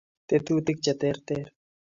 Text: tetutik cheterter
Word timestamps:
tetutik 0.29 0.77
cheterter 0.85 1.45